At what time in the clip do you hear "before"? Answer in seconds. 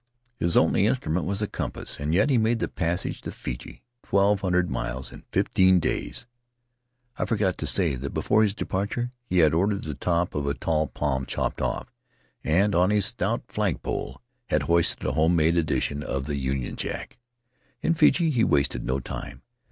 8.09-8.41